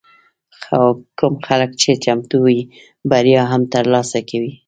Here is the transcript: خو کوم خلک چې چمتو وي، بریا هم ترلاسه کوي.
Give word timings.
خو 0.61 0.83
کوم 1.17 1.33
خلک 1.47 1.71
چې 1.81 1.91
چمتو 2.03 2.37
وي، 2.45 2.59
بریا 3.09 3.41
هم 3.51 3.61
ترلاسه 3.73 4.19
کوي. 4.29 4.51